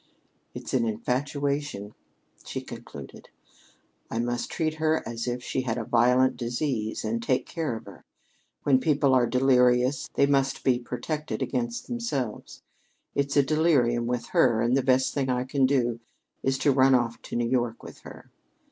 [0.55, 1.93] "It's an infatuation,"
[2.43, 3.29] she concluded.
[4.09, 7.85] "I must treat her as if she had a violent disease and take care of
[7.85, 8.03] her.
[8.63, 12.63] When people are delirious they must be protected against themselves.
[13.13, 15.99] It's a delirium with her, and the best thing I can do
[16.41, 18.31] is to run off to New York with her.